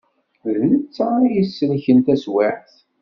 D 0.55 0.57
netta 0.71 1.07
ay 1.23 1.33
isellken 1.43 1.97
taswiɛt. 2.05 2.71